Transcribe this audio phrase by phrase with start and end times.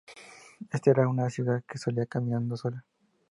[0.71, 2.83] Esta era una ciudad que salía caminando sola.